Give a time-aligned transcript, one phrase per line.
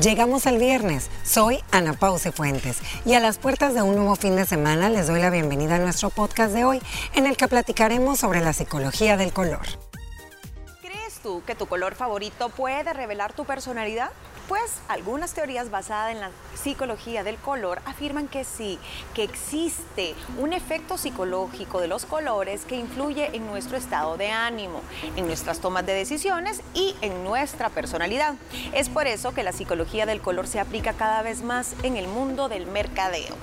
[0.00, 1.10] Llegamos al viernes.
[1.22, 5.06] Soy Ana Pause Fuentes y a las puertas de un nuevo fin de semana les
[5.06, 6.80] doy la bienvenida a nuestro podcast de hoy
[7.14, 9.60] en el que platicaremos sobre la psicología del color.
[10.80, 14.08] ¿Crees tú que tu color favorito puede revelar tu personalidad?
[14.48, 18.78] Pues algunas teorías basadas en la psicología del color afirman que sí,
[19.14, 24.80] que existe un efecto psicológico de los colores que influye en nuestro estado de ánimo,
[25.16, 28.34] en nuestras tomas de decisiones y en nuestra personalidad.
[28.72, 32.08] Es por eso que la psicología del color se aplica cada vez más en el
[32.08, 33.36] mundo del mercadeo.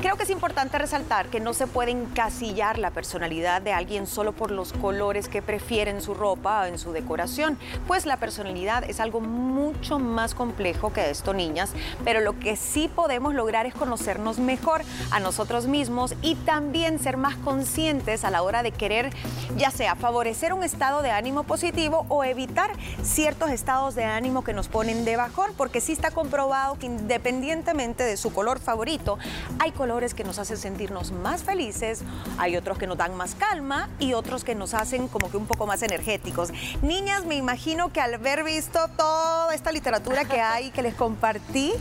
[0.00, 4.30] Creo que es importante resaltar que no se puede encasillar la personalidad de alguien solo
[4.32, 7.58] por los colores que prefiere en su ropa o en su decoración,
[7.88, 11.70] pues la personalidad es algo mucho más complejo que esto, niñas,
[12.04, 17.16] pero lo que sí podemos lograr es conocernos mejor a nosotros mismos y también ser
[17.16, 19.10] más conscientes a la hora de querer,
[19.56, 22.70] ya sea favorecer un estado de ánimo positivo o evitar
[23.02, 28.04] ciertos estados de ánimo que nos ponen de bajón, porque sí está comprobado que independientemente
[28.04, 29.18] de su color favorito,
[29.58, 32.02] hay colores que nos hacen sentirnos más felices,
[32.38, 35.46] hay otros que nos dan más calma y otros que nos hacen como que un
[35.46, 36.50] poco más energéticos.
[36.82, 41.72] Niñas, me imagino que al haber visto toda esta literatura que hay, que les compartí.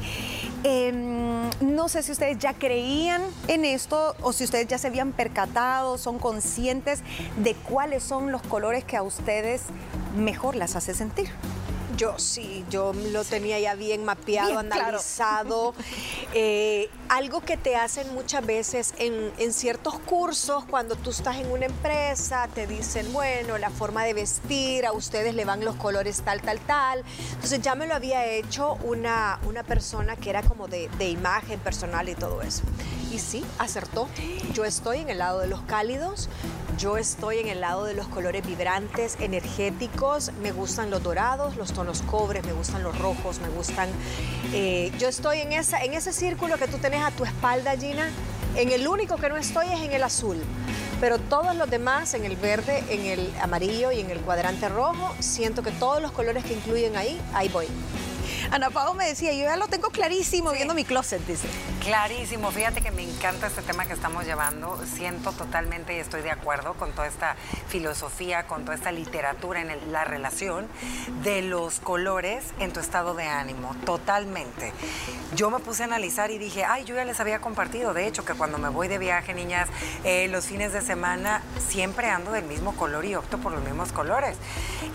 [0.64, 5.12] Em, no sé si ustedes ya creían en esto o si ustedes ya se habían
[5.12, 7.02] percatado, son conscientes
[7.38, 9.64] de cuáles son los colores que a ustedes
[10.18, 11.30] mejor las hace sentir.
[11.98, 15.74] Yo sí, yo lo tenía ya bien mapeado, analizado.
[16.34, 21.50] Eh, algo que te hacen muchas veces en, en, ciertos cursos, cuando tú estás en
[21.50, 26.22] una empresa, te dicen, bueno, la forma de vestir, a ustedes le van los colores
[26.22, 27.04] tal, tal, tal.
[27.32, 31.60] Entonces ya me lo había hecho una, una persona que era como de, de imagen
[31.60, 32.62] personal y todo eso.
[33.12, 34.08] Y sí, acertó.
[34.54, 36.30] Yo estoy en el lado de los cálidos,
[36.78, 40.32] yo estoy en el lado de los colores vibrantes, energéticos.
[40.42, 43.90] Me gustan los dorados, los tonos cobres, me gustan los rojos, me gustan.
[44.54, 48.10] Eh, yo estoy en, en ese círculo que tú tenés a tu espalda, Gina.
[48.56, 50.38] En el único que no estoy es en el azul.
[51.00, 55.16] Pero todos los demás, en el verde, en el amarillo y en el cuadrante rojo,
[55.20, 57.68] siento que todos los colores que incluyen ahí, ahí voy.
[58.52, 61.48] Ana Pau me decía, yo ya lo tengo clarísimo viendo mi closet, dice.
[61.82, 66.32] Clarísimo, fíjate que me encanta este tema que estamos llevando, siento totalmente y estoy de
[66.32, 67.36] acuerdo con toda esta
[67.68, 70.68] filosofía, con toda esta literatura en la relación
[71.24, 74.72] de los colores en tu estado de ánimo, totalmente.
[75.36, 78.24] Yo me puse a analizar y dije, ay, yo ya les había compartido, de hecho,
[78.24, 79.68] que cuando me voy de viaje, niñas,
[80.04, 83.92] eh, los fines de semana siempre ando del mismo color y opto por los mismos
[83.92, 84.38] colores.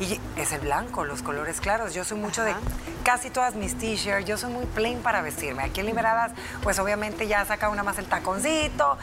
[0.01, 1.93] Y es el blanco, los colores claros.
[1.95, 2.55] Yo soy mucho de
[3.03, 5.63] casi todas mis t-shirts, yo soy muy plain para vestirme.
[5.63, 6.33] Aquí en Liberadas,
[6.63, 8.97] pues obviamente ya saca una más el taconcito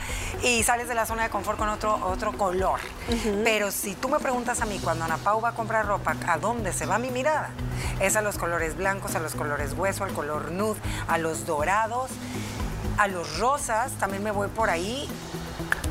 [0.44, 2.80] y sales de la zona de confort con otro, otro color.
[3.44, 6.38] Pero si tú me preguntas a mí cuando Ana Pau va a comprar ropa, ¿a
[6.38, 7.50] dónde se va mi mirada?
[8.00, 12.10] Es a los colores blancos, a los colores hueso, al color nude, a los dorados,
[12.98, 15.10] a los rosas, también me voy por ahí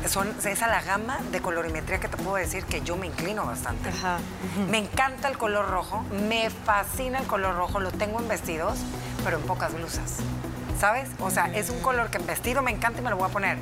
[0.07, 3.91] son, esa la gama de colorimetría que te puedo decir que yo me inclino bastante.
[4.69, 8.79] Me encanta el color rojo, me fascina el color rojo, lo tengo en vestidos,
[9.23, 10.17] pero en pocas blusas.
[10.79, 11.09] ¿sabes?
[11.19, 13.33] O sea, es un color que en vestido me encanta y me lo voy a
[13.33, 13.57] poner,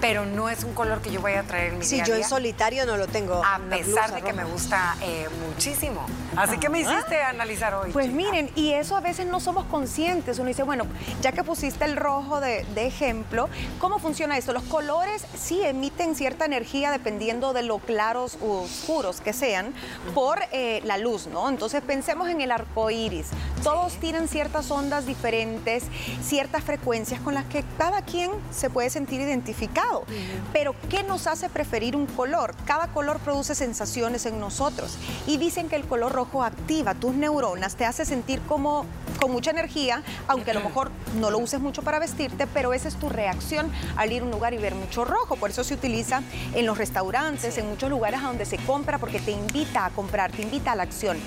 [0.00, 2.14] pero no es un color que yo vaya a traer en mi sí, día yo
[2.14, 3.42] en solitario no lo tengo.
[3.42, 6.06] A pesar de que me gusta eh, muchísimo.
[6.38, 7.90] Así que me hiciste analizar hoy.
[7.90, 10.38] Pues miren, y eso a veces no somos conscientes.
[10.38, 10.86] Uno dice, bueno,
[11.20, 13.48] ya que pusiste el rojo de, ejemplo,
[13.80, 14.52] ¿cómo funciona esto?
[14.52, 19.74] Los colores sí emiten cierta energía dependiendo de lo claros o oscuros que sean
[20.14, 21.48] por eh, la luz, ¿no?
[21.48, 23.28] Entonces pensemos en el arco iris.
[23.64, 25.84] Todos tienen ciertas ondas diferentes,
[26.22, 30.04] ciertas frecuencias con las que cada quien se puede sentir identificado.
[30.52, 32.54] Pero, ¿qué nos hace preferir un color?
[32.64, 34.96] Cada color produce sensaciones en nosotros.
[35.26, 38.84] Y dicen que el color rojo activa tus neuronas, te hace sentir como
[39.20, 42.88] con mucha energía, aunque a lo mejor no lo uses mucho para vestirte, pero esa
[42.88, 45.36] es tu reacción al ir a un lugar y ver mucho rojo.
[45.36, 46.22] Por eso se utiliza
[46.54, 50.30] en los restaurantes, en muchos lugares a donde se compra, porque te invita a comprar,
[50.30, 51.18] te invita a la acción.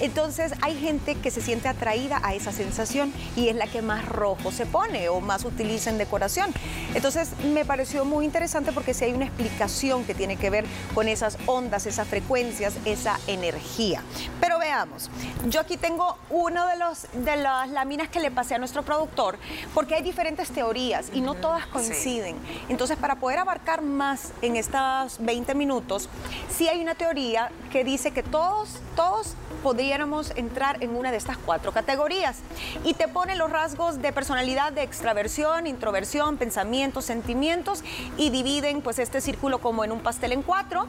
[0.00, 4.06] Entonces hay gente que se siente atraída a esa sensación y es la que más
[4.06, 6.52] rojo se pone o más utiliza en decoración.
[6.94, 10.64] Entonces me pareció muy interesante porque si hay una explicación que tiene que ver
[10.94, 14.02] con esas ondas, esas frecuencias, esa energía.
[14.40, 15.10] Pero veamos,
[15.48, 19.38] yo aquí tengo una de, los, de las láminas que le pasé a nuestro productor
[19.74, 22.36] porque hay diferentes teorías y no todas coinciden.
[22.68, 26.08] Entonces para poder abarcar más en estos 20 minutos,
[26.48, 31.36] sí hay una teoría que dice que todos, todos podríamos entrar en una de estas
[31.36, 32.38] cuatro categorías
[32.84, 37.84] y te pone los rasgos de personalidad de extraversión, introversión, pensamientos, sentimientos
[38.16, 40.86] y dividen pues este círculo como en un pastel en cuatro.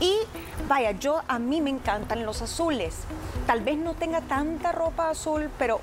[0.00, 0.14] Y
[0.68, 2.89] vaya, yo a mí me encantan los azules.
[3.46, 5.80] Tal vez no tenga tanta ropa azul, pero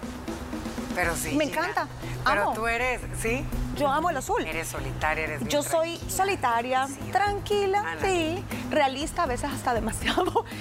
[0.96, 1.36] Pero sí.
[1.36, 1.58] Me Gina.
[1.60, 1.88] encanta.
[2.26, 2.54] Pero amo.
[2.54, 3.46] tú eres, ¿sí?
[3.78, 4.44] Yo amo el azul.
[4.46, 8.02] Eres solitaria, eres Yo soy solitaria, tranquila, Ana.
[8.02, 10.46] sí, realista, a veces hasta demasiado.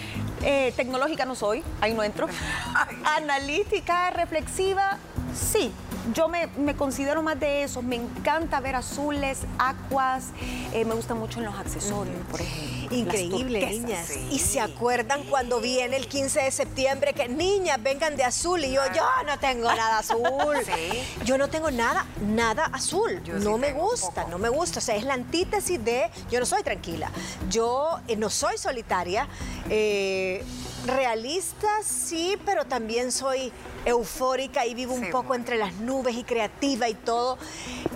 [0.49, 2.29] Eh, tecnológica no soy, ahí no entro.
[3.17, 4.99] Analítica, reflexiva,
[5.35, 5.73] sí.
[6.15, 7.83] Yo me, me considero más de eso.
[7.83, 10.27] Me encanta ver azules, acuas.
[10.73, 12.97] eh, me gusta mucho en los accesorios, por ejemplo.
[12.97, 14.07] Increíble, niñas.
[14.07, 14.29] sí.
[14.31, 18.73] Y se acuerdan cuando viene el 15 de septiembre que niñas vengan de azul y
[18.73, 20.23] yo, yo no tengo nada azul.
[20.67, 21.03] Sí.
[21.25, 23.21] Yo no tengo nada, nada azul.
[23.25, 24.79] Yo sí no me gusta, no me gusta.
[24.79, 27.11] O sea, es la antítesis de yo no soy tranquila.
[27.51, 29.29] Yo eh, no soy solitaria.
[29.69, 30.45] eh,
[30.87, 33.53] realista, sí, pero también soy
[33.85, 37.39] eufórica y vivo un poco entre las nubes y creativa y todo.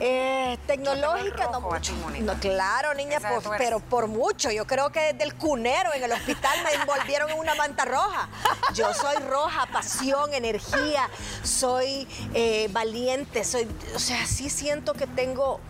[0.01, 2.21] Eh, tecnológica, no rojo ti, mucho.
[2.23, 4.51] No, claro, niña, pues, pero por mucho.
[4.51, 8.29] Yo creo que desde el cunero en el hospital me envolvieron en una manta roja.
[8.75, 11.09] Yo soy roja, pasión, energía,
[11.43, 15.61] soy eh, valiente, soy, o sea, sí siento que tengo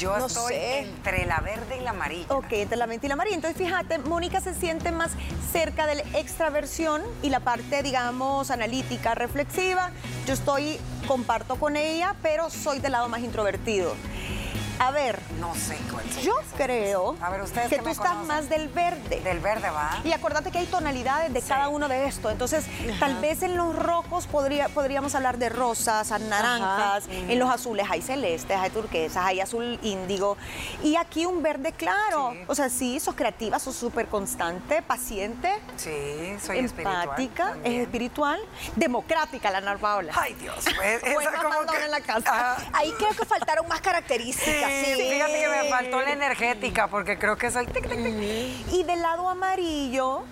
[0.00, 0.78] Yo no estoy sé.
[0.78, 2.24] entre la verde y la amarilla.
[2.30, 3.36] Ok, entre la mente y la amarilla.
[3.36, 5.10] Entonces, fíjate, Mónica se siente más
[5.52, 9.90] cerca de la extraversión y la parte, digamos, analítica, reflexiva.
[10.26, 13.94] Yo estoy, comparto con ella, pero soy del lado más introvertido.
[14.80, 18.08] A ver, No sé cuál son yo creo A ver, ustedes que que tú estás
[18.12, 18.26] conocen.
[18.28, 19.20] más del verde.
[19.20, 19.98] Del verde, ¿va?
[20.04, 21.48] Y acuérdate que hay tonalidades de Sí.
[21.48, 22.32] cada uno de estos.
[22.32, 22.64] Entonces,
[22.98, 28.00] tal vez en los rojos podría, podríamos hablar de rosas, naranjas, en los azules hay
[28.00, 30.38] celestes, hay turquesas, hay azul índigo.
[30.82, 32.30] Y aquí un verde claro.
[32.32, 32.38] Sí.
[32.46, 37.02] O sea, sí, sos creativa, sos súper constante, paciente, Sí, soy espiritual.
[37.04, 37.80] empática, es también.
[37.82, 38.40] espiritual,
[38.76, 40.12] democrática, la Ana Paola.
[40.16, 40.64] Ay, Dios.
[40.74, 42.52] Pues, esa Buena como que- en la casa.
[42.52, 42.56] Ajá.
[42.72, 44.69] Ahí creo que faltaron más características.
[44.69, 48.72] Sí, Sí, fíjate que me faltó la energética porque creo que soy tic, tic, tic.
[48.72, 50.22] Y del lado amarillo,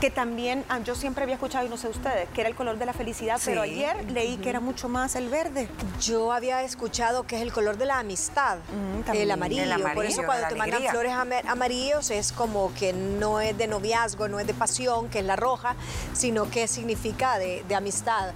[0.00, 2.78] que también ah, yo siempre había escuchado, y no sé ustedes, que era el color
[2.78, 3.70] de la felicidad, pero Sí.
[3.70, 5.68] ayer leí que era mucho más el verde.
[6.00, 9.22] Yo había escuchado que es el color de la amistad, Mm, también.
[9.24, 9.62] el, amarillo.
[9.62, 10.90] El amarillo, Por eso cuando te mandan alegría.
[10.90, 15.20] flores ama- amarillos es como que no es de noviazgo, no es de pasión, que
[15.20, 15.74] es la roja,
[16.12, 18.32] sino que significa de, de amistad.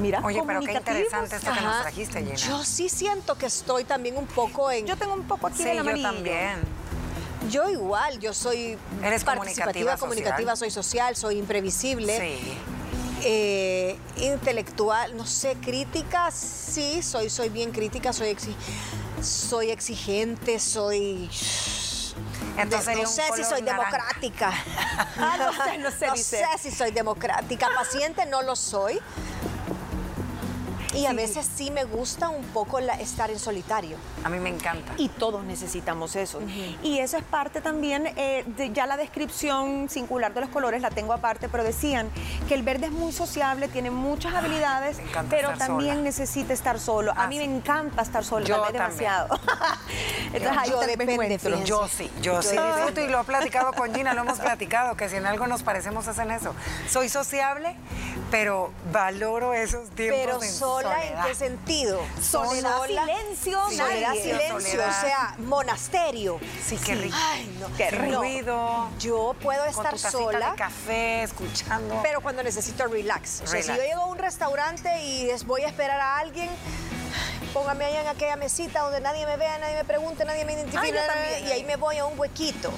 [0.00, 1.82] Mira, Oye, pero qué interesante esto que nos Ajá.
[1.82, 2.34] trajiste, Gina.
[2.34, 4.86] Yo sí siento que estoy también un poco en...
[4.86, 6.08] Yo tengo un poco aquí sí, del yo amarillo.
[6.08, 6.83] también.
[7.50, 12.18] Yo igual, yo soy Eres participativa, comunicativa, soy social, soy imprevisible.
[12.18, 12.58] Sí.
[13.26, 18.54] eh, intelectual, no sé, crítica, sí, soy, soy bien crítica, soy, exi-
[19.22, 21.30] soy exigente, soy...
[22.56, 23.90] Entonces sería no sé si soy naranja.
[23.90, 24.52] democrática.
[25.16, 26.36] Ah, no sé, no sé, dice.
[26.38, 27.68] sé si soy democrática.
[27.74, 29.00] Paciente no lo soy.
[30.94, 33.96] Y a veces sí me gusta un poco la- estar en solitario.
[34.24, 34.92] A mí me encanta.
[34.96, 36.40] Y todos necesitamos eso.
[36.82, 40.90] Y eso es parte también eh, de ya la descripción singular de los colores, la
[40.90, 42.10] tengo aparte, pero decían
[42.48, 46.02] que el verde es muy sociable, tiene muchas habilidades, me encanta pero también sola.
[46.04, 47.12] necesita estar solo.
[47.12, 47.46] A Ah, mí sí.
[47.46, 48.72] me encanta estar sola, Yo también.
[48.74, 49.38] demasiado.
[50.32, 51.64] Entonces ahí Yo me depende.
[51.64, 55.08] Yo sí, yo sí disfruto y lo he platicado con Gina, lo hemos platicado, que
[55.08, 56.54] si en algo nos parecemos es en eso.
[56.88, 57.76] Soy sociable,
[58.30, 60.52] pero valoro esos tiempos Pero en
[60.88, 62.00] sola, ¿en qué sentido?
[62.20, 64.22] Soledad, silencio, Soledad, nadie.
[64.22, 64.88] silencio, Soledad.
[64.88, 66.38] o sea, monasterio.
[66.64, 67.16] Sí, qué rico.
[67.20, 67.76] Ay, no.
[67.76, 68.18] Qué rico.
[68.20, 68.88] ruido.
[68.98, 70.50] Yo puedo con estar tu tacita sola.
[70.50, 72.00] de café, escuchando.
[72.02, 73.42] Pero cuando necesito relax.
[73.42, 76.50] O sea, si yo llego a un restaurante y voy a esperar a alguien,
[77.52, 80.94] póngame allá en aquella mesita donde nadie me vea, nadie me pregunte, nadie me identifique.
[81.46, 82.70] Y ahí me voy a un huequito.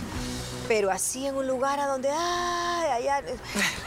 [0.68, 3.22] Pero así en un lugar a donde, ay, allá,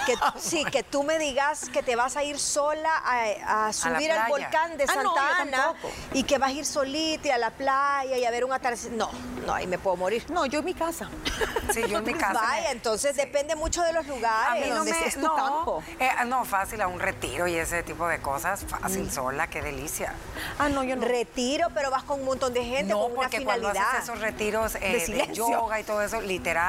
[0.06, 4.12] que, sí, que tú me digas que te vas a ir sola a, a subir
[4.12, 5.74] al volcán de Ah, no, Santa Ana
[6.14, 8.92] y que vas a ir solita y a la playa y a ver un atardecer.
[8.94, 9.10] No,
[9.46, 10.26] no, ahí me puedo morir.
[10.30, 11.10] No, yo en mi casa.
[11.72, 12.34] Sí, yo en mi casa.
[12.34, 14.64] Vaya, entonces depende mucho de los A lugares.
[14.64, 15.84] mí no donde me, es tu no, campo.
[16.00, 19.12] eh, no, fácil, a un retiro y ese tipo de cosas, fácil, Mm.
[19.12, 20.14] sola, qué delicia.
[20.58, 21.06] Ah, no, yo no.
[21.06, 23.98] Retiro, pero vas con un montón de gente No, con una porque cuando finalidad.
[23.98, 26.69] haces esos retiros eh, De de, yoga y todo eso, literal,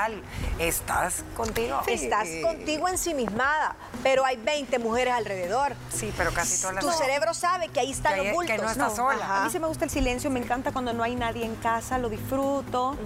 [0.59, 1.81] estás contigo.
[1.87, 5.75] Estás contigo ensimismada, pero hay 20 mujeres alrededor.
[5.93, 8.63] Sí, pero casi todas las Tu cerebro sabe que ahí están Que los que bultos.
[8.63, 9.25] no estás sola.
[9.25, 9.43] Ajá.
[9.43, 11.99] A mí sí me gusta el silencio, me encanta cuando no hay nadie en casa,
[11.99, 12.97] lo disfruto.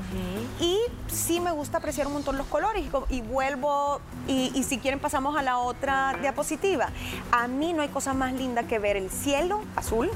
[0.60, 2.84] Y sí me gusta apreciar un montón los colores.
[3.08, 6.88] Y, vuelvo, y, y si quieren pasamos a la otra diapositiva.
[7.32, 10.10] A mí no hay cosa más linda que ver el cielo azul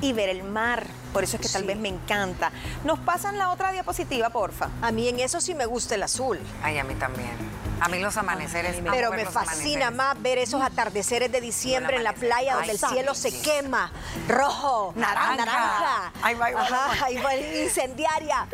[0.00, 0.86] y ver el mar.
[1.12, 1.68] Por eso es que tal Sí.
[1.68, 2.50] vez me encanta.
[2.84, 4.68] Nos pasan la otra diapositiva, porfa.
[4.80, 6.38] A mí en eso sí me gusta el azul.
[6.62, 7.30] Ay, a mí también.
[7.80, 8.78] A mí los amaneceres.
[8.78, 9.92] amo Pero me fascina amaneceres.
[9.96, 12.28] más ver esos atardeceres de diciembre en la amanecer.
[12.28, 12.86] playa Ay, donde el sí.
[12.92, 13.90] cielo se quema.
[14.28, 15.36] Rojo, Naranja.
[15.36, 16.12] naranja.
[16.22, 17.34] Ahí va, Ajá, ahí va.
[17.34, 18.46] incendiaria.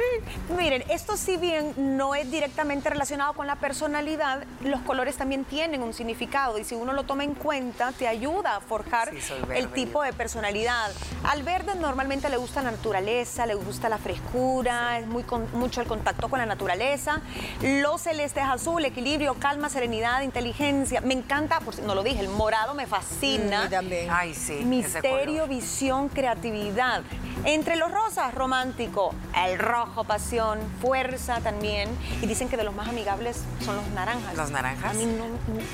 [0.57, 5.83] Miren, esto si bien no es directamente relacionado con la personalidad, los colores también tienen
[5.83, 9.69] un significado y si uno lo toma en cuenta, te ayuda a forjar Sí, el
[9.73, 10.91] tipo de personalidad.
[11.25, 15.81] Al verde normalmente le gusta la naturaleza, le gusta la frescura, es muy con- mucho
[15.81, 17.21] el contacto con la naturaleza.
[17.63, 21.01] Los celestes azul, equilibrio, calma, serenidad, inteligencia.
[21.01, 23.67] Me encanta, por si no lo dije, el morado me fascina.
[23.67, 24.09] Mm, también.
[24.11, 24.55] Ay, sí.
[24.65, 27.03] Misterio, visión, creatividad.
[27.45, 29.15] Entre los rosas, romántico.
[29.37, 31.89] El rojo, pasión, fuerza también.
[32.23, 34.35] Y dicen que de los más amigables son los naranjas.
[34.37, 34.91] ¿Los naranjas?
[34.91, 35.25] A mí no.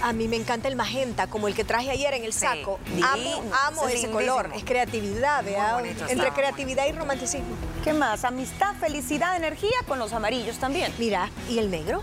[0.06, 2.40] A mí me encanta el magenta, como el que traje ayer en el Sí.
[2.40, 2.78] saco.
[3.02, 4.12] Amo, amo Es ese lindísimo.
[4.14, 4.50] color.
[4.54, 7.54] Es creatividad, está, Entre muy creatividad y romanticismo.
[7.82, 8.24] ¿Qué más?
[8.24, 10.92] Amistad, felicidad, energía con los amarillos también.
[10.98, 12.02] Mira, ¿y el negro?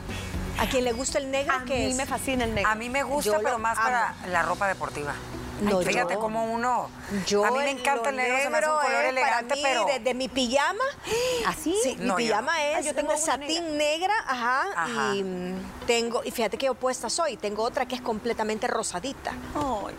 [0.59, 1.53] ¿A quien le gusta el negro?
[1.55, 1.95] A mí es?
[1.95, 2.69] me fascina el negro.
[2.69, 3.87] A mí me gusta, Yo pero más amo.
[3.87, 5.13] para la ropa deportiva.
[5.61, 6.89] No, Ay, fíjate cómo uno.
[7.27, 9.61] Yo a mí me encanta el negro, se me hace un color es elegante, mí,
[9.63, 9.85] pero.
[9.85, 10.83] desde mi pijama.
[11.45, 11.75] ¿Así?
[11.83, 15.15] Sí, No, mi yo pijama Ah, es yo tengo una satín negra, ajá, Ajá.
[15.15, 15.53] y
[15.85, 19.33] tengo, y fíjate qué opuesta soy, tengo otra que es completamente rosadita.
[19.55, 19.95] Ay,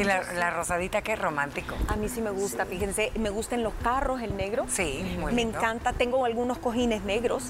[0.00, 1.74] Y la, la rosadita, qué romántico.
[1.88, 4.66] a mí sí me gusta, fíjense, me gustan los carros, el negro.
[4.68, 5.58] Sí, muy Me lindo.
[5.58, 7.44] encanta, tengo algunos cojines negros.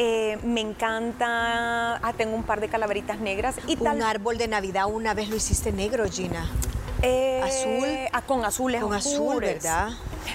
[0.00, 4.02] Eh, me encanta, ah, tengo un par de calaveritas negras y Un tal.
[4.02, 6.48] árbol de Navidad una vez lo hiciste negro, Gina.
[7.02, 7.88] Eh, azul.
[8.12, 9.40] ah, con azules Con azul, oscuros.
[9.40, 9.88] ¿verdad?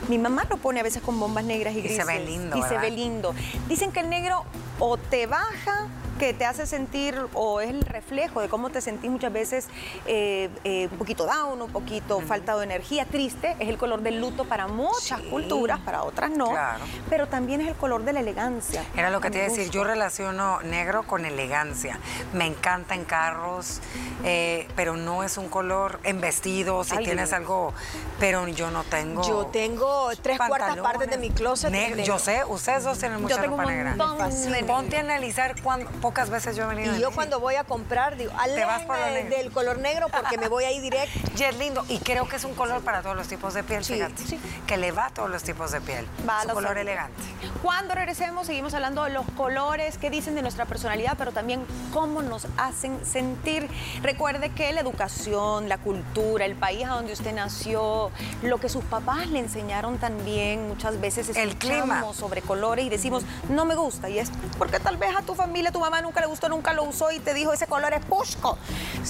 [0.09, 2.05] Mi mamá lo pone a veces con bombas negras y Y se grises.
[2.05, 3.33] ve lindo, Y se ve lindo.
[3.69, 4.43] Dicen que el negro
[4.79, 5.87] o te baja,
[6.23, 9.67] que te hace sentir, o es el reflejo de cómo te sentís muchas veces
[10.05, 13.57] eh, eh, un poquito down, un poquito falta de energía, triste.
[13.59, 15.27] Es el color del luto para muchas Sí.
[15.29, 16.49] culturas, para otras no.
[16.49, 16.85] Claro.
[17.09, 18.85] Pero también es el color de la elegancia.
[18.95, 21.99] Era lo que te iba a decir, yo relaciono negro con elegancia.
[22.31, 23.81] Me encanta en carros,
[24.23, 27.73] eh, pero no es un color en vestidos, si Ay, tienes algo,
[28.17, 29.23] pero yo no tengo.
[29.23, 31.97] Yo tengo tres cuartas partes de mi closet negro.
[31.97, 32.05] negro.
[32.05, 34.65] Yo sé, ustedes dos tienen mucha Yo tengo ropa un negra.
[34.65, 36.95] Ponte a analizar cuán pocas veces yo he venido.
[36.95, 39.37] Y yo cuando voy a comprar digo, Te vas por lo aléjame negro.
[39.37, 41.19] del color negro porque me voy ahí directo.
[41.35, 43.83] Y es lindo, y creo que es un color para todos los tipos de piel,
[43.83, 44.39] Sí, fíjate, sí.
[44.67, 46.07] que le va a todos los tipos de piel.
[46.29, 47.19] Va a es un color elegante.
[47.63, 52.21] Cuando regresemos seguimos hablando de los colores, qué dicen de nuestra personalidad, pero también cómo
[52.21, 53.67] nos hacen sentir.
[54.03, 58.11] Recuerde que la educación, la cultura, el país a donde usted nació,
[58.43, 62.13] lo que sus papás le enseñaron también, muchas veces El escuchamos clima.
[62.13, 64.07] sobre colores y decimos, no me gusta.
[64.09, 64.29] Y es
[64.59, 67.19] porque tal vez a tu familia, tu mamá nunca le gustó, nunca lo usó y
[67.19, 68.57] te dijo, ese color es pusco.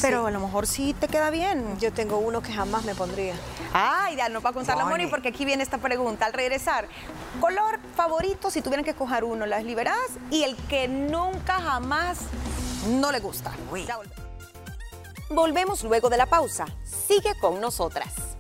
[0.01, 1.77] Pero a lo mejor sí te queda bien.
[1.79, 3.35] Yo tengo uno que jamás me pondría.
[3.73, 5.07] Ay, ya nos va a contar la Moni.
[5.07, 6.25] Porque aquí viene esta pregunta.
[6.25, 6.87] Al regresar,
[7.41, 12.19] color favorito si tuvieran que escoger uno, las liberadas y el que nunca jamás
[12.87, 13.51] no le gusta.
[13.71, 13.85] Uy.
[15.29, 16.65] Volvemos luego de la pausa.
[16.83, 18.32] Sigue con nosotras.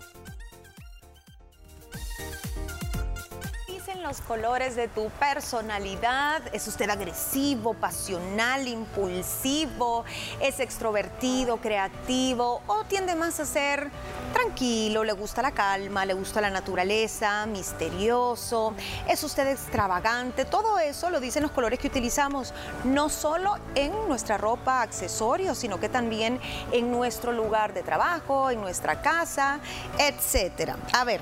[4.03, 6.41] Los colores de tu personalidad.
[6.53, 10.03] ¿Es usted agresivo, pasional, impulsivo?
[10.41, 12.61] ¿Es extrovertido, creativo?
[12.67, 13.89] ¿O tiende más a ser
[14.33, 15.05] tranquilo?
[15.05, 16.05] ¿Le gusta la calma?
[16.05, 17.45] ¿Le gusta la naturaleza?
[17.45, 18.73] ¿Misterioso?
[19.07, 20.43] ¿Es usted extravagante?
[20.43, 25.79] Todo eso lo dicen los colores que utilizamos, no solo en nuestra ropa, accesorios, sino
[25.79, 26.41] que también
[26.73, 29.59] en nuestro lugar de trabajo, en nuestra casa,
[29.97, 30.75] etcétera.
[30.91, 31.21] A ver.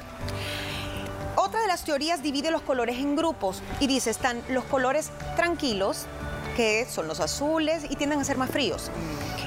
[1.51, 6.05] Otra de las teorías divide los colores en grupos y dice, están los colores tranquilos,
[6.55, 8.89] que son los azules y tienden a ser más fríos.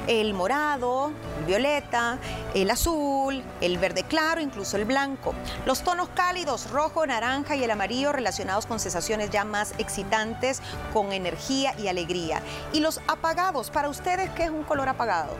[0.06, 2.18] El morado, el violeta,
[2.52, 5.32] el azul, el verde claro, incluso el blanco.
[5.64, 10.61] Los tonos cálidos, rojo, naranja y el amarillo relacionados con sensaciones ya más excitantes,
[10.92, 12.42] con energía y alegría.
[12.75, 15.34] Y los apagados, para ustedes, ¿qué es un color apagado?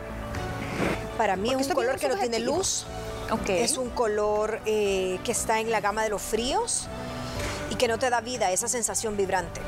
[1.15, 2.87] Para mí Porque es un color que no tiene luz.
[3.63, 6.87] Es un color eh, que está en la gama de los fríos
[7.69, 9.61] y que no te da vida, esa sensación vibrante.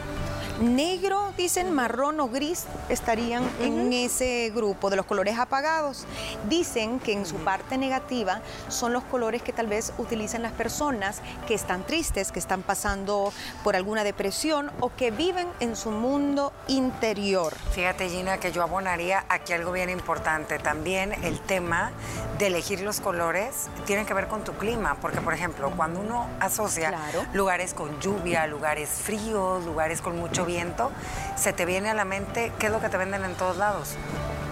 [0.59, 6.05] Negro, dicen marrón o gris estarían en ese grupo de los colores apagados.
[6.49, 11.21] Dicen que en su parte negativa son los colores que tal vez utilizan las personas
[11.47, 13.31] que están tristes, que están pasando
[13.63, 17.53] por alguna depresión o que viven en su mundo interior.
[17.73, 20.57] Fíjate, Gina, que yo abonaría aquí algo bien importante.
[20.57, 21.91] También el tema
[22.39, 26.27] de elegir los colores tiene que ver con tu clima, porque, por ejemplo, cuando uno
[26.39, 27.25] asocia Claro.
[27.33, 30.91] lugares con lluvia, lugares fríos, lugares con mucho viento,
[31.35, 33.89] se te viene a la mente qué es lo que te venden en todos lados.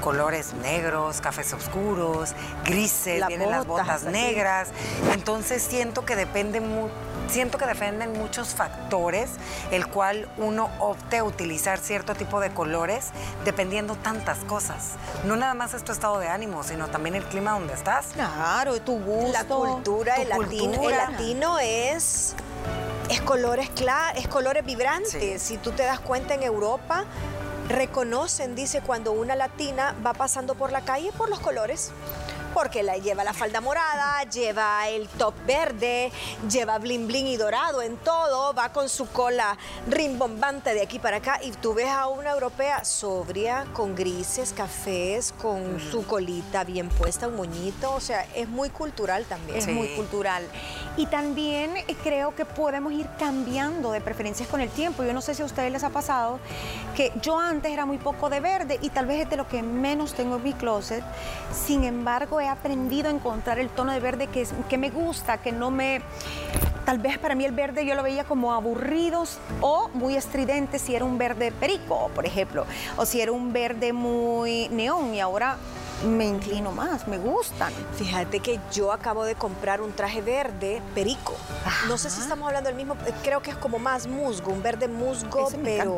[0.02, 2.34] Colores negros, cafés oscuros,
[2.64, 4.68] grises, vienen las botas, negras.
[5.14, 6.90] Entonces siento que depende mu-
[7.28, 9.32] siento que dependen muchos factores
[9.72, 13.08] el cual uno opte a utilizar cierto tipo de colores
[13.46, 14.90] dependiendo tantas cosas.
[15.24, 18.08] No nada más es tu estado de ánimo, sino también el clima donde estás.
[18.14, 19.32] Claro, tu gusto.
[19.32, 22.36] La cultura, tu el, latino, el latino es,
[23.10, 25.12] es colores claros, es colores vibrantes.
[25.12, 25.40] Sí.
[25.40, 27.06] Si tú te das cuenta en Europa,
[27.68, 31.92] reconocen, dice, cuando una latina va pasando por la calle por los colores.
[32.56, 36.10] Porque la, lleva la falda morada, lleva el top verde,
[36.50, 39.58] lleva bling bling y dorado en todo, va con su cola
[39.90, 45.34] rimbombante de aquí para acá y tú ves a una europea sobria, con grises, cafés,
[45.42, 49.58] con su colita bien puesta, un moñito, o sea, es muy cultural también.
[49.58, 49.72] Es Sí.
[49.72, 50.48] muy cultural.
[50.96, 55.04] Y también eh, creo que podemos ir cambiando de preferencias con el tiempo.
[55.04, 56.40] Yo no sé si a ustedes les ha pasado
[56.96, 59.62] que yo antes era muy poco de verde y tal vez es de lo que
[59.62, 61.04] menos tengo en mi closet.
[61.54, 65.38] Sin embargo, he aprendido a encontrar el tono de verde que, es- que me gusta,
[65.40, 66.02] que no me...
[66.86, 70.96] Tal vez para mí el verde yo lo veía como aburridos o muy estridente si
[70.96, 75.58] era un verde perico, por ejemplo, o si era un verde muy neón y ahora
[76.06, 77.74] me inclino más, me gustan.
[77.98, 81.34] Fíjate que yo acabo de comprar un traje verde perico.
[81.88, 84.88] No sé si estamos hablando del mismo, creo que es como más musgo, un verde
[84.88, 85.98] musgo, Ese pero.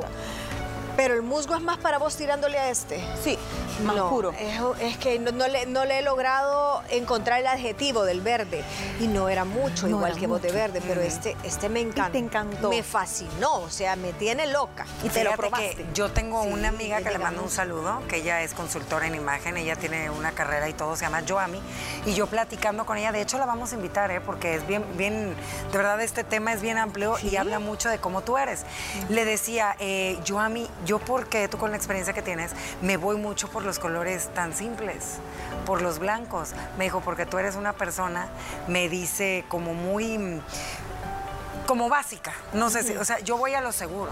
[0.97, 3.01] Pero el musgo es más para vos tirándole a este.
[3.23, 3.37] Sí,
[3.85, 4.33] más no, oscuro.
[4.33, 8.63] Es, es que no, no le, no le he logrado encontrar el adjetivo del verde.
[8.99, 10.59] Y no era mucho, No igual era que vos de mucho.
[10.59, 12.11] verde, pero este, este me encanta.
[12.11, 12.69] te encantó.
[12.69, 14.85] Me fascinó, o sea, me tiene loca.
[15.03, 15.75] Y te lo Fíjate probaste.
[15.75, 19.05] que yo tengo Sí, una amiga que le mando un saludo, que ella es consultora
[19.07, 21.61] en imagen, ella tiene una carrera y todo, se llama Joami,
[22.07, 24.19] y yo platicando con ella, de hecho la vamos a invitar, ¿eh?
[24.21, 25.35] porque es bien, bien,
[25.71, 28.63] de verdad este tema es bien amplio y habla mucho de cómo tú eres.
[29.09, 32.51] Le decía, eh, Joami, yo porque tú con la experiencia que tienes,
[32.81, 35.17] me voy mucho por los colores tan simples,
[35.65, 36.53] por los blancos.
[36.77, 38.27] Me dijo, porque tú eres una persona,
[38.67, 40.41] me dice como muy...
[41.67, 44.11] como básica, no sé si, o sea, yo voy a lo seguro.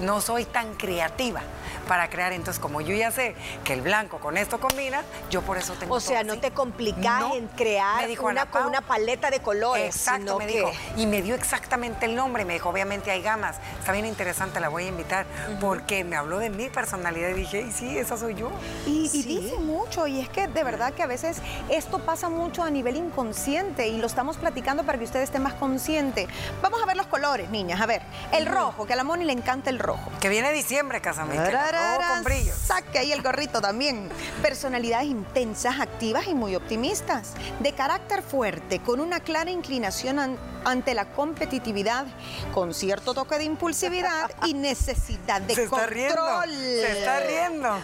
[0.00, 1.40] No soy tan creativa
[1.88, 5.58] para crear, entonces como yo ya sé que el blanco con esto combina, yo por
[5.58, 6.42] eso tengo O sea, todo no así.
[6.42, 7.34] te complicas No.
[7.34, 9.84] en crear dijo una, con una paleta de colores.
[9.96, 10.70] Exacto, me que- dijo.
[10.96, 12.44] Y me dio exactamente el nombre.
[12.44, 13.56] Me dijo, obviamente hay gamas.
[13.80, 15.26] Está bien interesante, la voy a invitar.
[15.60, 18.50] Porque me habló de mi personalidad y dije, y sí, esa soy yo.
[18.86, 19.22] Y, y Sí.
[19.24, 22.94] dice mucho, y es que de verdad que a veces esto pasa mucho a nivel
[22.96, 26.28] inconsciente y lo estamos platicando para que usted esté más consciente.
[26.60, 27.80] Vamos a ver los colores, niñas.
[27.80, 28.02] A ver,
[28.32, 30.10] el rojo, que a la Moni le encanta el rojo.
[30.20, 31.50] Que viene diciembre, Casamita.
[31.70, 32.52] Rojo con brillo.
[32.54, 34.08] Saque ahí el gorrito también.
[34.42, 37.32] Personalidades intensas, activas y muy optimistas.
[37.60, 42.06] De carácter fuerte, con una clara inclinación an- ante la competitividad,
[42.54, 45.94] con cierto toque de impulsividad y necesidad de Se está control.
[45.94, 46.42] riendo.
[46.42, 47.78] Se está riendo.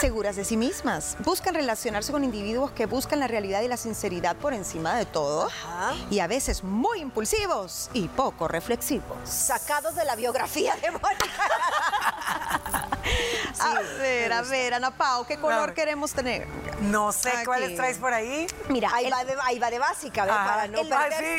[0.00, 1.16] Seguras de sí mismas.
[1.24, 5.46] Buscan relacionarse con individuos que buscan la realidad y la sinceridad por encima de todo.
[5.46, 5.94] Ajá.
[6.10, 9.16] Y a veces muy impulsivos y poco reflexivos.
[9.24, 11.26] Sacados de la biografía de Mónica.
[13.60, 16.46] a ver, a ver, Ana Pau, ¿qué color queremos tener?
[16.80, 17.44] No sé Aquí.
[17.46, 18.46] cuáles traes por ahí.
[18.68, 20.34] Mira, Ahí, el- va de, ahí va de básica, ¿ves?
[20.34, 20.46] Ajá.
[20.46, 20.88] Para no El-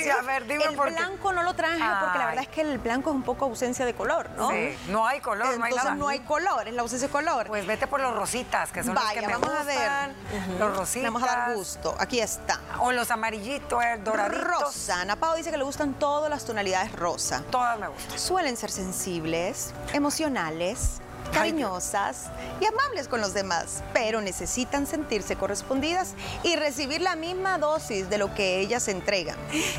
[0.04, 0.94] sí, a ver, dime el por qué.
[0.96, 3.86] blanco no lo traje porque la verdad es que el blanco es un poco ausencia
[3.86, 4.50] de color, ¿no?
[4.50, 5.96] Sí, no hay color, no hay Entonces nada.
[5.96, 7.48] no hay color, es la ausencia de color.
[7.48, 10.16] Pues vete por los rositas, que son los Vaya, que me vamos a gustan.
[10.32, 10.60] ver.
[10.60, 11.04] Los rositas.
[11.04, 11.96] Le vamos a dar gusto.
[12.00, 12.60] Aquí está.
[12.80, 14.44] O los amarillitos, eh, doraditos.
[14.44, 15.02] Rosa.
[15.02, 17.44] Ana Pau dice que le gustan todas las tonalidades rosa.
[17.52, 18.18] Todas me gustan.
[18.20, 22.26] Suelen ser sensibles, emocionales, cariñosas
[22.60, 26.14] y amables con los demás, pero necesitan sentirse correspondidas
[26.44, 29.38] y recibir la misma dosis de lo que ellas entregan.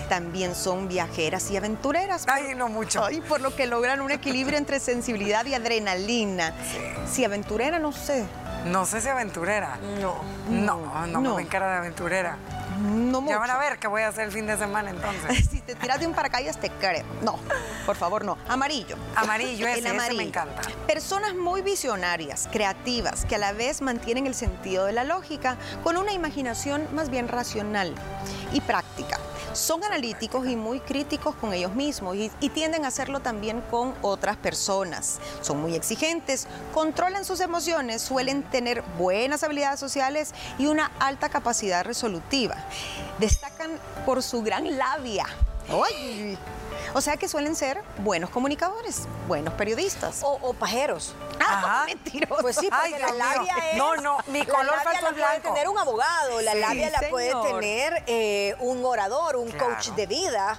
[0.09, 2.25] También son viajeras y aventureras.
[2.25, 3.05] por- Ay, no mucho.
[3.05, 6.55] Ay, por lo que logran un equilibrio entre sensibilidad y adrenalina.
[7.11, 8.25] Si aventurera, no sé.
[8.67, 9.79] No sé si aventurera.
[10.01, 10.17] No.
[10.51, 11.31] No, no, no.
[11.31, 12.37] me ven cara de aventurera.
[12.79, 13.33] No mucho.
[13.35, 15.49] Ya van a ver qué voy a hacer el fin de semana entonces.
[15.59, 17.05] Si te tiras de un paracaídas, te creo.
[17.23, 17.39] No,
[17.87, 18.39] por favor, no.
[18.49, 18.97] Amarillo.
[19.17, 20.23] Amarillo, ese, El ese me amarillo.
[20.23, 20.63] encanta.
[20.87, 25.97] Personas muy visionarias, creativas, que a la vez mantienen el sentido de la lógica con
[25.97, 27.95] una imaginación más bien racional
[28.53, 29.19] y práctica.
[29.53, 34.37] Son analíticos y muy críticos con ellos mismos y, tienden a hacerlo también con otras
[34.37, 35.19] personas.
[35.43, 41.85] Son muy exigentes, controlan sus emociones, suelen tener buenas habilidades sociales y una alta capacidad
[41.85, 42.57] resolutiva.
[43.19, 43.71] Destacan
[44.05, 45.27] por su gran labia.
[45.71, 46.39] ¡Ay!
[46.95, 50.21] O sea que suelen ser buenos comunicadores, buenos periodistas.
[50.23, 51.15] O, o pajeros.
[51.39, 51.85] Ajá.
[51.87, 52.41] mentiroso.
[52.41, 53.15] Pues sí, porque Ay, la mío.
[53.19, 53.77] labia es...
[53.77, 56.91] No, no, mi la color labia falso la puede tener un abogado, la Sí, labia
[56.91, 59.75] la puede tener eh, un orador, un Claro.
[59.75, 60.59] coach de vida.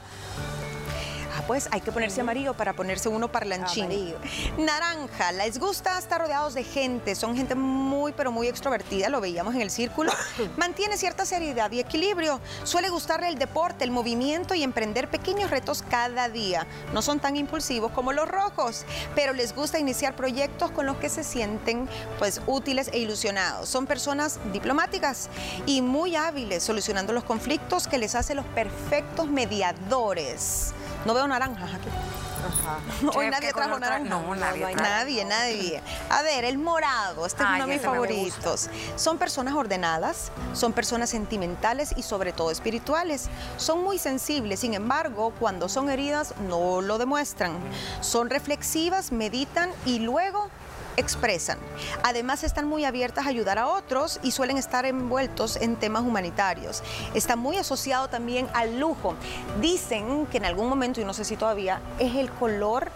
[1.49, 3.85] Pues hay que ponerse amarillo para ponerse uno parlanchín.
[3.85, 4.19] Amarillo.
[4.59, 9.55] Naranja, les gusta estar rodeados de gente, son gente muy pero muy extrovertida, lo veíamos
[9.55, 10.11] en el círculo.
[10.57, 12.39] Mantiene cierta seriedad y equilibrio.
[12.65, 16.67] Suele gustarle el deporte, el movimiento y emprender pequeños retos cada día.
[16.93, 18.85] No son tan impulsivos como los rojos,
[19.15, 23.69] pero les gusta iniciar proyectos con los que se sienten pues útiles e ilusionados.
[23.69, 25.29] Son personas diplomáticas
[25.65, 30.75] y muy hábiles solucionando los conflictos que les hace los perfectos mediadores.
[31.05, 31.87] No veo naranjas aquí.
[33.17, 34.03] Hoy nadie ¿qué trajo color trae?
[34.03, 34.27] naranja.
[34.27, 34.75] No, nadie.
[34.75, 35.81] Nadie, nadie.
[36.09, 38.69] A ver, el morado, este es uno de mis favoritos.
[38.95, 43.29] Son personas ordenadas, son personas sentimentales y sobre todo espirituales.
[43.57, 47.57] Son muy sensibles, sin embargo, cuando son heridas no lo demuestran.
[48.01, 50.49] Son reflexivas, meditan y luego
[50.99, 51.57] expresan.
[52.03, 56.83] Además están muy abiertas a ayudar a otros y suelen estar envueltos en temas humanitarios.
[57.13, 59.15] Está muy asociado también al lujo.
[59.61, 62.91] Dicen que en algún momento, y no sé si todavía, es el color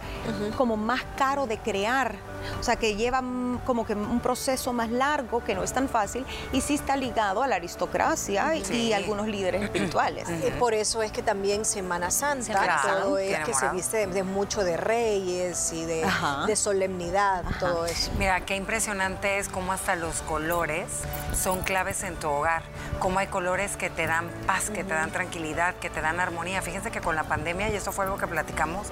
[0.58, 2.33] como más caro de crear.
[2.60, 3.21] O sea, que lleva
[3.65, 7.43] como que un proceso más largo, que no es tan fácil, y sí está ligado
[7.43, 8.73] a la aristocracia y- Sí.
[8.88, 10.27] y algunos líderes espirituales.
[10.29, 13.97] Eh, Por eso es que también Semana Santa, Semana Santa, todo es que se viste
[13.97, 16.45] de, de mucho de reyes y de, Ajá.
[16.45, 18.12] de solemnidad, todo eso.
[18.17, 20.88] Mira, qué impresionante es cómo hasta los colores
[21.34, 22.63] son claves en tu hogar.
[22.99, 26.62] Cómo hay colores que te dan paz, que te dan tranquilidad, que te dan armonía.
[26.62, 28.88] Fíjense que con la pandemia, y esto fue algo que platicamos,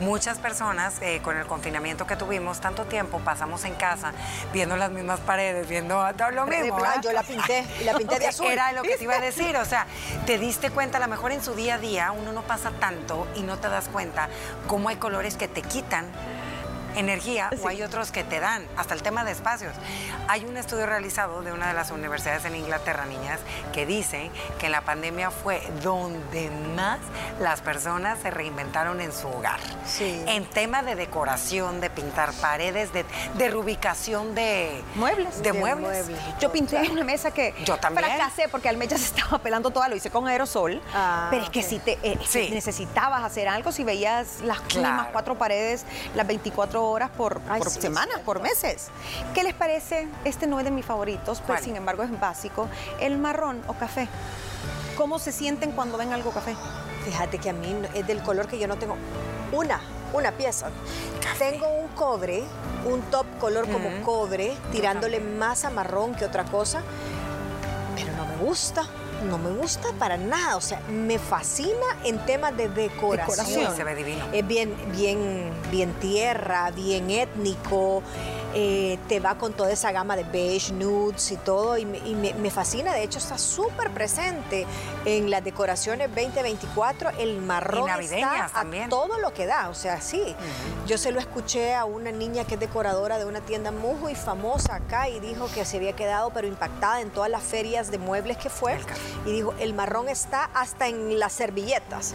[0.00, 2.93] muchas personas eh, con el confinamiento que tuvimos, tanto tiempo
[3.24, 4.12] pasamos en casa
[4.52, 6.78] viendo las mismas paredes, viendo todo lo mismo.
[7.02, 8.46] yo la pinté, y la pinté de azul.
[8.46, 9.86] Era lo que te iba a decir, o sea,
[10.26, 13.26] te diste cuenta, a lo mejor en su día a día uno no pasa tanto
[13.34, 14.28] y no te das cuenta
[14.66, 16.06] cómo hay colores que te quitan
[16.96, 19.74] energía o hay otros que te dan, hasta el tema de espacios.
[20.28, 23.40] Hay un estudio realizado de una de las universidades en Inglaterra, niñas,
[23.72, 26.98] que dice que la pandemia fue donde más
[27.40, 29.60] las personas se reinventaron en su hogar.
[29.86, 30.22] Sí.
[30.26, 33.04] En tema de decoración, de pintar paredes, de,
[33.36, 35.36] de reubicación de Muebles.
[35.42, 36.06] De, De muebles.
[36.06, 36.20] muebles.
[36.40, 38.04] Yo pinté una mesa que Yo también.
[38.06, 40.80] fracasé porque Almeja se estaba pelando toda, lo hice con aerosol.
[40.94, 42.50] Ah, pero es que si te eh, si Sí.
[42.52, 44.88] necesitabas hacer algo, si veías las Claro.
[44.88, 48.88] mismas cuatro paredes las 24 horas por, Ay, por sí, semanas, por meses.
[49.34, 50.08] ¿Qué les parece?
[50.24, 51.62] Este no es de mis favoritos, pero ¿Cuál?
[51.62, 52.68] sin embargo es básico.
[53.00, 54.08] El marrón o café.
[54.96, 56.54] ¿Cómo se sienten cuando ven algo café?
[57.04, 58.96] Fíjate que a mí es del color que yo no tengo
[59.52, 59.80] una,
[60.12, 60.68] una pieza.
[61.38, 62.44] Tengo un cobre,
[62.86, 66.82] un top color como cobre, tirándole más a marrón que otra cosa,
[67.96, 68.84] pero no me gusta.
[69.24, 73.46] No me gusta para nada, o sea, me fascina en temas de decoración.
[73.46, 73.76] Decoración.
[73.76, 74.24] Se ve divino.
[74.32, 78.02] Es bien, bien, bien tierra, bien étnico,
[78.54, 82.14] eh, te va con toda esa gama de beige, nudes y todo, y me, y
[82.14, 84.66] me- me fascina, de hecho está súper presente
[85.04, 88.88] en las decoraciones 2024, el marrón Y está a también.
[88.88, 90.34] todo lo que da, o sea, sí.
[90.86, 94.76] Yo se lo escuché a una niña que es decoradora de una tienda muy famosa
[94.76, 98.36] acá y dijo que se había quedado pero impactada en todas las ferias de muebles
[98.36, 98.78] que fue
[99.26, 102.14] y dijo, el marrón está hasta en las servilletas.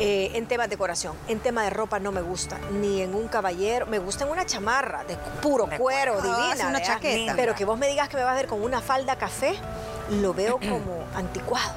[0.00, 3.28] Eh, en tema de decoración, en tema de ropa no me gusta, ni en un
[3.28, 6.32] caballero, me gusta en una chamarra de puro De cuero, cuero.
[6.32, 6.54] Ah, divina.
[6.54, 7.34] es una chaqueta.
[7.36, 9.54] Pero que vos me digas que me vas a ver con una falda café,
[10.10, 11.74] lo veo como anticuado.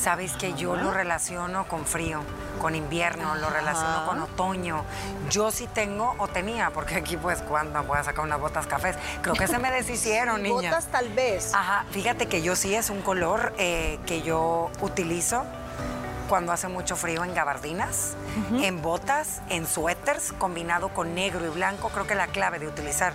[0.00, 2.20] Sabes que yo lo relaciono con frío,
[2.60, 4.84] con invierno, lo relaciono con otoño.
[5.30, 8.94] Yo sí tengo o tenía, porque aquí pues cuando voy a sacar unas botas cafés,
[9.22, 10.70] creo que se me deshicieron, niña.
[10.70, 11.52] Botas tal vez.
[11.54, 15.44] Ajá, fíjate que yo sí es un color eh, que yo utilizo
[16.28, 18.16] cuando hace mucho frío en gabardinas,
[18.60, 21.88] en botas, en suéteres, combinado con negro y blanco.
[21.90, 23.14] Creo que la clave de utilizar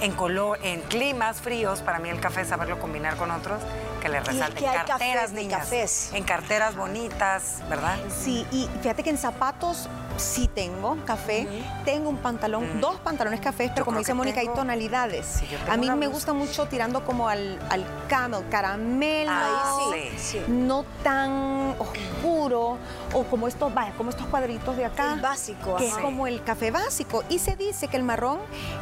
[0.00, 3.60] en color, en climas fríos, para mí el café es saberlo combinar con otros
[4.08, 4.68] que le resalten.
[4.68, 5.60] hay carteras, niñas.
[5.60, 6.10] cafés.
[6.12, 7.96] En carteras bonitas, ¿verdad?
[8.22, 11.46] Sí, y fíjate que en zapatos sí tengo café,
[11.84, 15.26] tengo un pantalón, dos pantalones cafés, pero Yo como dice Mónica, hay tonalidades.
[15.26, 20.38] Sí, A mí me gusta mucho tirando como al, al camel, caramelo, Ahí sí.
[20.38, 20.44] Sí.
[20.48, 22.78] no tan oscuro,
[23.12, 25.14] o como estos, vaya, como estos cuadritos de acá.
[25.14, 27.22] El básico, Que es como el café básico.
[27.28, 28.38] Y se dice que el marrón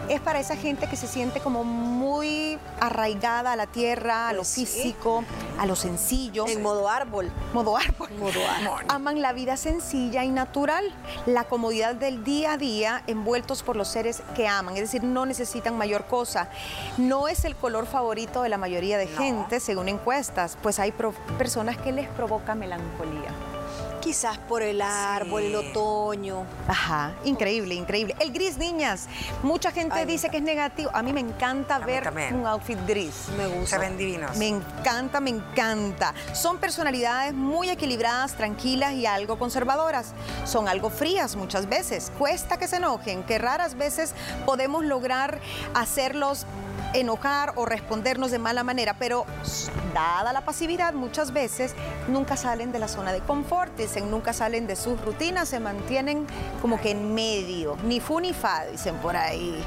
[0.08, 4.38] es para esa gente que se siente como muy arraigada a la tierra, a lo
[4.38, 4.48] Pues
[5.58, 6.46] a lo sencillo.
[6.48, 7.30] En modo árbol.
[7.52, 8.10] modo árbol.
[8.18, 8.84] Modo árbol.
[8.88, 10.84] Aman la vida sencilla y natural,
[11.26, 15.26] la comodidad del día a día, envueltos por los seres que aman, es decir, no
[15.26, 16.48] necesitan mayor cosa.
[16.98, 19.18] No es el color favorito de la mayoría de No.
[19.18, 20.92] gente, según encuestas, pues hay
[21.38, 23.30] personas que les provoca melancolía.
[24.06, 26.44] Quizás por el árbol, el otoño.
[26.68, 28.14] Ajá, increíble, increíble.
[28.20, 29.08] El gris, niñas.
[29.42, 30.92] Mucha gente dice que es negativo.
[30.94, 33.26] A mí me encanta ver un outfit gris.
[33.36, 33.70] Me gusta.
[33.70, 34.36] Se ven divinos.
[34.36, 36.14] Me encanta, me encanta.
[36.34, 40.12] Son personalidades muy equilibradas, tranquilas y algo conservadoras.
[40.44, 42.12] Son algo frías muchas veces.
[42.16, 44.14] Cuesta que se enojen, que raras veces
[44.44, 45.40] podemos lograr
[45.74, 46.46] hacerlos
[47.00, 49.26] enojar o respondernos de mala manera, pero
[49.92, 51.74] dada la pasividad muchas veces
[52.08, 56.26] nunca salen de la zona de confort, dicen, nunca salen de sus rutinas, se mantienen
[56.62, 59.62] como que en medio, ni fu ni fa, dicen por ahí.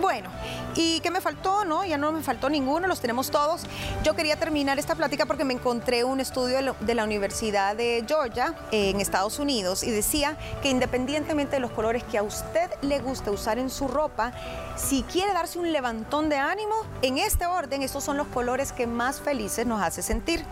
[0.00, 0.30] Bueno,
[0.74, 1.64] ¿y qué me faltó?
[1.64, 3.62] No, ya no me faltó ninguno, los tenemos todos.
[4.02, 8.54] Yo quería terminar esta plática porque me encontré un estudio de la Universidad de Georgia
[8.72, 13.30] en Estados Unidos y decía que independientemente de los colores que a usted le guste
[13.30, 14.32] usar en su ropa,
[14.76, 18.86] si quiere darse un levantón de ánimo, en este orden, estos son los colores que
[18.86, 20.44] más felices nos hace sentir.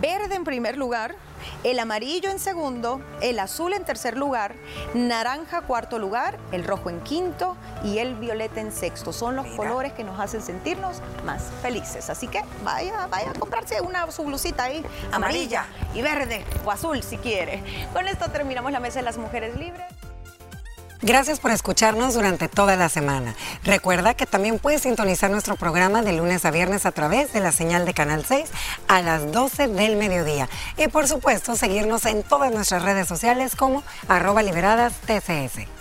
[0.00, 1.16] Verde en primer lugar,
[1.64, 4.54] el amarillo en segundo, el azul en tercer lugar,
[4.94, 9.12] naranja cuarto lugar, el rojo en quinto y el violeta en sexto.
[9.12, 12.10] Son los colores que nos hacen sentirnos más felices.
[12.10, 17.02] Así que vaya, vaya a comprarse una su blusita ahí, amarilla y verde o azul
[17.02, 17.62] si quiere.
[17.92, 19.86] Con esto terminamos la mesa de las mujeres libres.
[21.02, 23.34] Gracias por escucharnos durante toda la semana.
[23.62, 27.52] Recuerda que también puedes sintonizar nuestro programa de lunes a viernes a través de la
[27.52, 28.50] señal de Canal 6
[28.88, 30.48] a las 12 del mediodía.
[30.78, 35.75] Y por supuesto, seguirnos en todas nuestras redes sociales como arroba liberadas TCS.